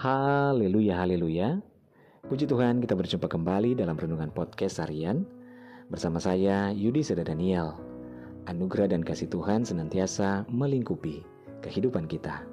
Haleluya, 0.00 1.04
haleluya. 1.04 1.60
Puji 2.24 2.48
Tuhan 2.48 2.80
kita 2.80 2.96
berjumpa 2.96 3.28
kembali 3.28 3.76
dalam 3.76 4.00
Renungan 4.00 4.32
Podcast 4.32 4.80
Harian. 4.80 5.28
Bersama 5.92 6.16
saya 6.16 6.72
Yudi 6.72 7.04
Seda 7.04 7.20
Daniel. 7.20 7.76
Anugerah 8.48 8.96
dan 8.96 9.04
kasih 9.04 9.28
Tuhan 9.28 9.60
senantiasa 9.60 10.48
melingkupi 10.48 11.20
kehidupan 11.60 12.08
kita. 12.08 12.48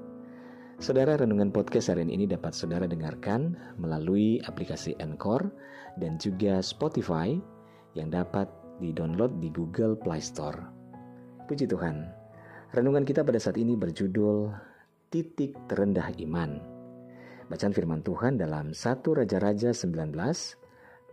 Saudara 0.84 1.16
Renungan 1.16 1.56
Podcast 1.56 1.88
Harian 1.88 2.12
ini 2.12 2.28
dapat 2.28 2.52
saudara 2.52 2.84
dengarkan 2.84 3.56
melalui 3.80 4.44
aplikasi 4.44 5.00
Anchor 5.00 5.48
dan 6.04 6.20
juga 6.20 6.60
Spotify 6.60 7.40
Yang 7.96 8.10
dapat 8.12 8.52
di-download 8.84 9.40
di 9.40 9.48
Google 9.56 9.96
Play 9.96 10.20
Store. 10.20 10.68
Puji 11.48 11.64
Tuhan. 11.64 12.12
Renungan 12.76 13.08
kita 13.08 13.24
pada 13.24 13.40
saat 13.40 13.56
ini 13.56 13.80
berjudul 13.80 14.52
Titik 15.08 15.56
Terendah 15.72 16.12
Iman 16.20 16.76
Bacaan 17.48 17.72
firman 17.72 18.04
Tuhan 18.04 18.36
dalam 18.36 18.76
1 18.76 19.08
Raja-Raja 19.08 19.72
19 19.72 20.12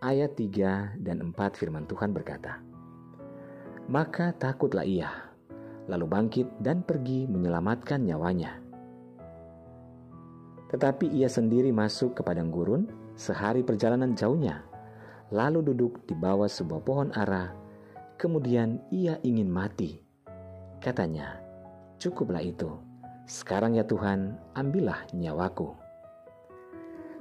ayat 0.03 0.35
3 0.35 0.99
dan 0.99 1.31
4 1.31 1.31
firman 1.55 1.87
Tuhan 1.87 2.11
berkata, 2.11 2.59
Maka 3.87 4.35
takutlah 4.35 4.83
ia, 4.83 5.31
lalu 5.87 6.11
bangkit 6.11 6.51
dan 6.59 6.83
pergi 6.83 7.31
menyelamatkan 7.31 8.03
nyawanya. 8.03 8.59
Tetapi 10.75 11.07
ia 11.15 11.31
sendiri 11.31 11.71
masuk 11.71 12.19
ke 12.19 12.27
padang 12.27 12.51
gurun 12.51 12.91
sehari 13.15 13.63
perjalanan 13.63 14.19
jauhnya, 14.19 14.67
lalu 15.31 15.71
duduk 15.71 16.03
di 16.03 16.19
bawah 16.19 16.51
sebuah 16.51 16.83
pohon 16.83 17.15
ara, 17.15 17.55
kemudian 18.19 18.83
ia 18.91 19.23
ingin 19.23 19.47
mati. 19.47 20.03
Katanya, 20.83 21.39
cukuplah 22.03 22.43
itu, 22.43 22.75
sekarang 23.31 23.79
ya 23.79 23.87
Tuhan, 23.87 24.35
ambillah 24.59 25.07
nyawaku. 25.15 25.84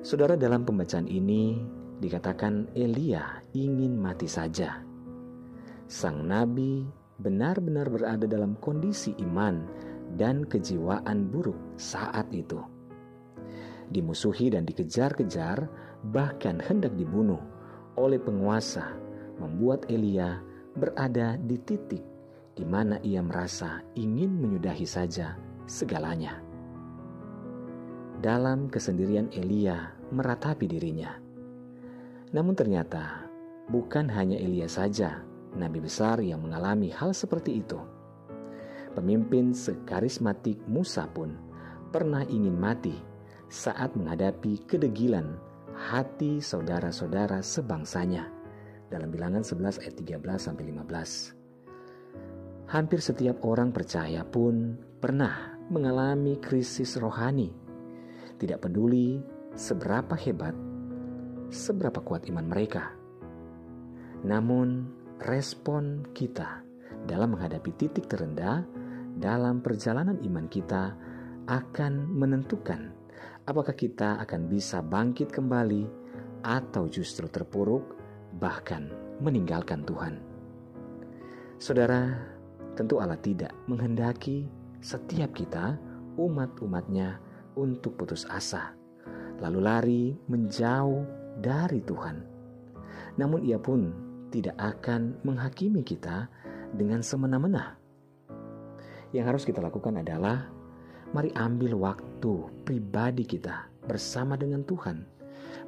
Saudara 0.04 0.36
dalam 0.36 0.68
pembacaan 0.68 1.08
ini 1.08 1.64
dikatakan 2.04 2.76
Elia 2.76 3.40
ingin 3.56 3.96
mati 3.96 4.28
saja. 4.28 4.84
Sang 5.88 6.28
nabi 6.28 6.84
benar-benar 7.24 7.88
berada 7.88 8.28
dalam 8.28 8.60
kondisi 8.60 9.16
iman 9.24 9.64
dan 10.20 10.44
kejiwaan 10.44 11.32
buruk 11.32 11.56
saat 11.80 12.28
itu. 12.36 12.60
Dimusuhi 13.96 14.52
dan 14.52 14.68
dikejar-kejar, 14.68 15.72
bahkan 16.12 16.60
hendak 16.60 16.92
dibunuh 17.00 17.40
oleh 17.96 18.20
penguasa, 18.20 19.00
membuat 19.40 19.88
Elia 19.88 20.44
berada 20.76 21.40
di 21.40 21.56
titik 21.64 22.04
di 22.60 22.68
mana 22.68 23.00
ia 23.08 23.24
merasa 23.24 23.80
ingin 23.96 24.36
menyudahi 24.36 24.84
saja 24.84 25.40
segalanya. 25.64 26.53
Dalam 28.24 28.72
kesendirian 28.72 29.28
Elia 29.36 30.00
meratapi 30.16 30.64
dirinya. 30.64 31.12
Namun 32.32 32.56
ternyata 32.56 33.28
bukan 33.68 34.08
hanya 34.08 34.40
Elia 34.40 34.72
saja, 34.72 35.20
nabi 35.60 35.84
besar 35.84 36.24
yang 36.24 36.40
mengalami 36.40 36.88
hal 36.88 37.12
seperti 37.12 37.60
itu. 37.60 37.76
Pemimpin 38.96 39.52
sekarismatik 39.52 40.56
Musa 40.72 41.04
pun 41.12 41.36
pernah 41.92 42.24
ingin 42.24 42.56
mati 42.56 42.96
saat 43.52 43.92
menghadapi 44.00 44.72
kedegilan 44.72 45.36
hati 45.76 46.40
saudara-saudara 46.40 47.44
sebangsanya. 47.44 48.32
Dalam 48.88 49.12
bilangan 49.12 49.44
11 49.44 49.84
ayat 49.84 50.00
13 50.00 50.40
sampai 50.40 50.72
15. 50.72 52.72
Hampir 52.72 53.04
setiap 53.04 53.44
orang 53.44 53.76
percaya 53.76 54.24
pun 54.24 54.80
pernah 55.04 55.60
mengalami 55.68 56.40
krisis 56.40 56.96
rohani 56.96 57.63
tidak 58.44 58.68
peduli 58.68 59.24
seberapa 59.56 60.14
hebat, 60.20 60.52
seberapa 61.48 62.04
kuat 62.04 62.28
iman 62.28 62.44
mereka. 62.44 62.92
Namun, 64.28 64.92
respon 65.24 66.04
kita 66.12 66.64
dalam 67.08 67.36
menghadapi 67.36 67.72
titik 67.80 68.12
terendah 68.12 68.68
dalam 69.16 69.64
perjalanan 69.64 70.20
iman 70.20 70.48
kita 70.52 70.96
akan 71.48 72.08
menentukan 72.12 73.04
apakah 73.48 73.76
kita 73.76 74.20
akan 74.24 74.48
bisa 74.48 74.80
bangkit 74.80 75.32
kembali 75.32 75.88
atau 76.44 76.88
justru 76.88 77.28
terpuruk, 77.28 77.96
bahkan 78.40 78.92
meninggalkan 79.24 79.84
Tuhan. 79.88 80.20
Saudara, 81.60 82.20
tentu 82.76 83.00
Allah 83.00 83.20
tidak 83.20 83.56
menghendaki 83.72 84.48
setiap 84.84 85.32
kita, 85.32 85.80
umat-umatnya, 86.20 87.20
untuk 87.60 88.00
putus 88.00 88.26
asa, 88.30 88.74
lalu 89.42 89.60
lari 89.60 90.04
menjauh 90.30 91.04
dari 91.42 91.82
Tuhan. 91.84 92.24
Namun 93.18 93.46
ia 93.46 93.62
pun 93.62 93.94
tidak 94.34 94.58
akan 94.58 95.18
menghakimi 95.22 95.86
kita 95.86 96.26
dengan 96.74 97.06
semena-mena. 97.06 97.78
Yang 99.14 99.26
harus 99.30 99.44
kita 99.46 99.62
lakukan 99.62 100.02
adalah 100.02 100.50
mari 101.14 101.30
ambil 101.38 101.78
waktu 101.78 102.50
pribadi 102.66 103.22
kita 103.30 103.70
bersama 103.86 104.34
dengan 104.34 104.66
Tuhan. 104.66 105.06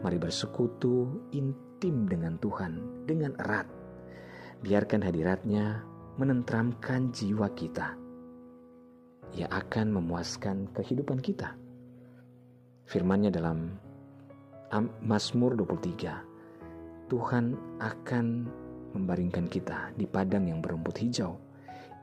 Mari 0.02 0.18
bersekutu 0.18 1.22
intim 1.30 2.10
dengan 2.10 2.42
Tuhan 2.42 3.06
dengan 3.06 3.38
erat. 3.46 3.70
Biarkan 4.66 5.06
hadiratnya 5.06 5.86
menentramkan 6.18 7.14
jiwa 7.14 7.54
kita. 7.54 7.94
Ia 9.38 9.48
akan 9.52 9.94
memuaskan 9.94 10.74
kehidupan 10.74 11.22
kita. 11.22 11.54
Firmannya 12.86 13.34
dalam 13.34 13.74
Mazmur 15.02 15.58
23. 15.58 17.10
Tuhan 17.10 17.46
akan 17.82 18.26
membaringkan 18.94 19.50
kita 19.50 19.90
di 19.98 20.06
padang 20.06 20.46
yang 20.46 20.62
berumput 20.62 21.02
hijau. 21.02 21.34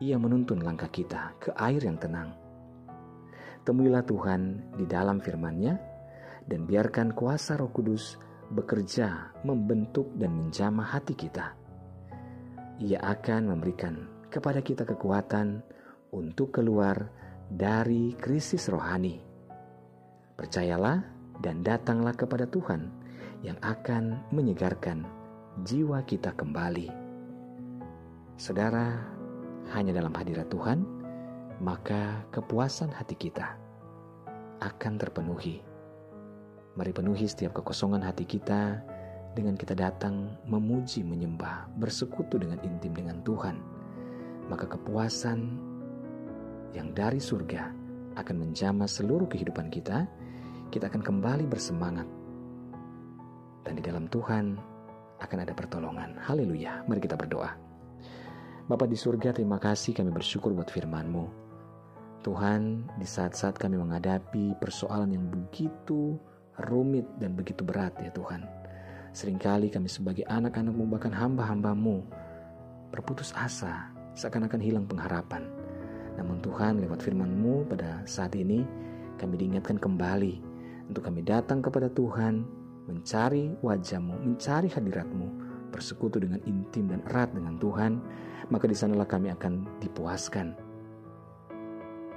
Ia 0.02 0.18
menuntun 0.18 0.58
langkah 0.58 0.90
kita 0.90 1.38
ke 1.38 1.54
air 1.54 1.78
yang 1.86 2.02
tenang. 2.02 2.34
Temuilah 3.62 4.02
Tuhan 4.02 4.74
di 4.74 4.82
dalam 4.90 5.22
firman-Nya 5.22 5.78
dan 6.50 6.66
biarkan 6.66 7.14
kuasa 7.14 7.54
Roh 7.54 7.70
Kudus 7.70 8.18
bekerja 8.50 9.38
membentuk 9.46 10.10
dan 10.18 10.34
menjamah 10.34 10.98
hati 10.98 11.14
kita. 11.14 11.54
Ia 12.82 12.98
akan 13.06 13.54
memberikan 13.54 14.26
kepada 14.34 14.58
kita 14.58 14.82
kekuatan 14.82 15.62
untuk 16.10 16.58
keluar 16.58 17.06
dari 17.46 18.18
krisis 18.18 18.66
rohani 18.66 19.31
Percayalah 20.42 21.06
dan 21.38 21.62
datanglah 21.62 22.18
kepada 22.18 22.50
Tuhan 22.50 22.90
yang 23.46 23.54
akan 23.62 24.18
menyegarkan 24.34 25.06
jiwa 25.62 26.02
kita 26.02 26.34
kembali. 26.34 26.90
Saudara, 28.34 28.98
hanya 29.70 29.94
dalam 29.94 30.10
hadirat 30.10 30.50
Tuhan, 30.50 30.82
maka 31.62 32.26
kepuasan 32.34 32.90
hati 32.90 33.14
kita 33.14 33.54
akan 34.58 34.98
terpenuhi. 34.98 35.62
Mari 36.74 36.90
penuhi 36.90 37.30
setiap 37.30 37.62
kekosongan 37.62 38.02
hati 38.02 38.26
kita 38.26 38.82
dengan 39.38 39.54
kita 39.54 39.78
datang 39.78 40.34
memuji, 40.50 41.06
menyembah, 41.06 41.70
bersekutu 41.78 42.42
dengan 42.42 42.58
intim 42.66 42.90
dengan 42.90 43.22
Tuhan. 43.22 43.62
Maka 44.50 44.66
kepuasan 44.66 45.38
yang 46.74 46.90
dari 46.96 47.22
surga 47.22 47.70
akan 48.18 48.36
menjamah 48.42 48.88
seluruh 48.88 49.28
kehidupan 49.28 49.70
kita, 49.70 50.04
kita 50.72 50.88
akan 50.88 51.04
kembali 51.04 51.44
bersemangat. 51.44 52.08
Dan 53.62 53.76
di 53.76 53.84
dalam 53.84 54.08
Tuhan 54.08 54.56
akan 55.20 55.38
ada 55.44 55.52
pertolongan. 55.52 56.16
Haleluya. 56.16 56.80
Mari 56.88 57.04
kita 57.04 57.14
berdoa. 57.14 57.52
Bapak 58.66 58.88
di 58.88 58.96
surga, 58.96 59.36
terima 59.36 59.60
kasih 59.60 59.92
kami 59.92 60.08
bersyukur 60.08 60.56
buat 60.56 60.72
firman-Mu. 60.72 61.44
Tuhan, 62.24 62.88
di 62.96 63.04
saat-saat 63.04 63.60
kami 63.60 63.76
menghadapi 63.76 64.56
persoalan 64.56 65.12
yang 65.12 65.28
begitu 65.28 66.16
rumit 66.56 67.04
dan 67.20 67.36
begitu 67.36 67.60
berat 67.60 67.92
ya 68.00 68.08
Tuhan. 68.14 68.48
Seringkali 69.12 69.68
kami 69.68 69.92
sebagai 69.92 70.24
anak-anak-Mu 70.24 70.88
bahkan 70.88 71.12
hamba-hambamu 71.12 72.00
berputus 72.88 73.36
asa, 73.36 73.92
seakan-akan 74.16 74.62
hilang 74.62 74.88
pengharapan. 74.88 75.44
Namun 76.16 76.40
Tuhan 76.40 76.80
lewat 76.80 77.04
firman-Mu 77.04 77.68
pada 77.68 78.00
saat 78.08 78.32
ini 78.38 78.64
kami 79.20 79.36
diingatkan 79.36 79.76
kembali 79.76 80.51
untuk 80.92 81.08
kami 81.08 81.24
datang 81.24 81.64
kepada 81.64 81.88
Tuhan, 81.88 82.44
mencari 82.84 83.48
wajah-Mu, 83.64 84.28
mencari 84.28 84.68
hadirat-Mu, 84.68 85.26
bersekutu 85.72 86.20
dengan 86.20 86.44
intim 86.44 86.92
dan 86.92 87.00
erat 87.08 87.32
dengan 87.32 87.56
Tuhan, 87.56 87.96
maka 88.52 88.68
di 88.68 88.76
sanalah 88.76 89.08
kami 89.08 89.32
akan 89.32 89.80
dipuaskan. 89.80 90.52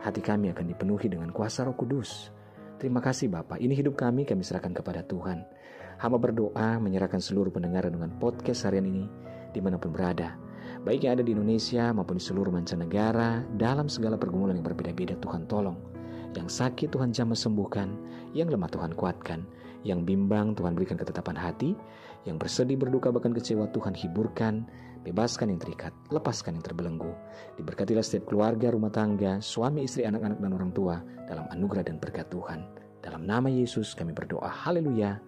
Hati 0.04 0.20
kami 0.20 0.52
akan 0.52 0.76
dipenuhi 0.76 1.08
dengan 1.08 1.32
kuasa 1.32 1.64
Roh 1.64 1.74
Kudus. 1.74 2.36
Terima 2.76 3.00
kasih 3.00 3.32
Bapak, 3.32 3.64
ini 3.64 3.72
hidup 3.72 3.96
kami 3.96 4.28
kami 4.28 4.44
serahkan 4.44 4.76
kepada 4.76 5.08
Tuhan. 5.08 5.48
Hamba 5.96 6.20
berdoa 6.20 6.76
menyerahkan 6.84 7.24
seluruh 7.24 7.56
pendengar 7.56 7.88
dengan 7.88 8.12
podcast 8.20 8.68
harian 8.68 8.84
ini 8.84 9.08
di 9.56 9.64
mana 9.64 9.80
pun 9.80 9.96
berada 9.96 10.36
baik 10.84 11.08
yang 11.08 11.18
ada 11.18 11.24
di 11.26 11.34
Indonesia 11.34 11.90
maupun 11.96 12.20
di 12.20 12.24
seluruh 12.28 12.54
mancanegara, 12.54 13.42
dalam 13.58 13.90
segala 13.90 14.20
pergumulan 14.20 14.54
yang 14.54 14.68
berbeda-beda, 14.68 15.18
Tuhan 15.18 15.50
tolong. 15.50 15.95
Yang 16.36 16.60
sakit 16.60 16.92
Tuhan 16.92 17.16
jamah 17.16 17.40
sembuhkan, 17.40 17.96
yang 18.36 18.52
lemah 18.52 18.68
Tuhan 18.68 18.92
kuatkan, 18.92 19.48
yang 19.88 20.04
bimbang 20.04 20.52
Tuhan 20.60 20.76
berikan 20.76 21.00
ketetapan 21.00 21.40
hati, 21.40 21.80
yang 22.28 22.36
bersedih 22.36 22.76
berduka 22.76 23.08
bahkan 23.10 23.32
kecewa 23.32 23.72
Tuhan 23.72 23.96
hiburkan, 23.96 24.68
bebaskan 25.08 25.56
yang 25.56 25.60
terikat, 25.64 25.96
lepaskan 26.12 26.60
yang 26.60 26.66
terbelenggu. 26.66 27.14
Diberkatilah 27.56 28.04
setiap 28.04 28.28
keluarga, 28.28 28.76
rumah 28.76 28.92
tangga, 28.92 29.40
suami, 29.40 29.88
istri, 29.88 30.04
anak-anak, 30.04 30.44
dan 30.44 30.52
orang 30.52 30.72
tua 30.76 31.00
dalam 31.32 31.48
anugerah 31.56 31.88
dan 31.88 32.04
berkat 32.04 32.28
Tuhan. 32.28 32.68
Dalam 33.00 33.24
nama 33.24 33.48
Yesus 33.48 33.94
kami 33.96 34.12
berdoa. 34.12 34.50
Haleluya. 34.50 35.22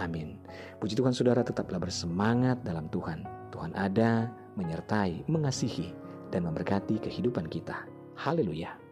Amin. 0.00 0.40
Puji 0.80 0.96
Tuhan 0.96 1.12
saudara 1.12 1.44
tetaplah 1.44 1.78
bersemangat 1.78 2.64
dalam 2.64 2.88
Tuhan. 2.88 3.22
Tuhan 3.52 3.76
ada, 3.76 4.32
menyertai, 4.56 5.28
mengasihi, 5.28 5.92
dan 6.32 6.48
memberkati 6.48 6.98
kehidupan 6.98 7.46
kita. 7.52 7.84
Haleluya. 8.16 8.87